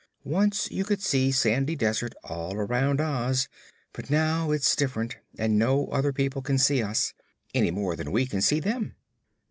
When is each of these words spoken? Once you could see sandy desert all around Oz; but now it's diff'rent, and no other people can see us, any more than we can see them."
Once 0.25 0.67
you 0.71 0.83
could 0.83 0.99
see 0.99 1.31
sandy 1.31 1.75
desert 1.75 2.15
all 2.23 2.55
around 2.55 2.99
Oz; 2.99 3.47
but 3.93 4.09
now 4.09 4.49
it's 4.49 4.75
diff'rent, 4.75 5.17
and 5.37 5.59
no 5.59 5.85
other 5.89 6.11
people 6.11 6.41
can 6.41 6.57
see 6.57 6.81
us, 6.81 7.13
any 7.53 7.69
more 7.69 7.95
than 7.95 8.11
we 8.11 8.25
can 8.25 8.41
see 8.41 8.59
them." 8.59 8.95